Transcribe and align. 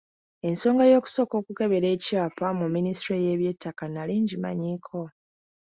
Ensonga 0.49 0.83
y’okusooka 0.91 1.33
okukebera 1.41 1.87
ekyapa 1.95 2.47
mu 2.59 2.65
minisitule 2.75 3.17
y'eby'ettaka 3.25 3.83
nali 3.89 4.15
ngimanyiiko. 4.23 4.99